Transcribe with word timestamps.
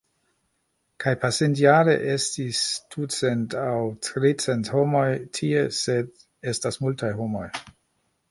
Kaj 1.03 1.11
pasintjare 1.23 1.93
estis 2.13 2.61
ducent 2.95 3.53
aŭ 3.65 3.75
tricent 4.07 4.71
homoj 4.77 5.05
tie 5.41 5.61
sed 5.81 6.09
estas 6.53 6.81
multaj 6.87 7.13
homoj. 7.21 7.47